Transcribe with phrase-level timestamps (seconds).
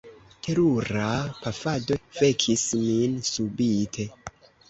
[0.45, 1.09] Terura
[1.43, 4.09] pafado vekis min subite.